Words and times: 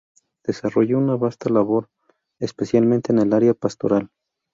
Desarrolló 0.43 0.97
una 0.97 1.15
vasta 1.15 1.47
labor, 1.51 1.87
especialmente 2.39 3.13
en 3.13 3.19
el 3.19 3.31
área 3.33 3.53
pastoral. 3.53 4.09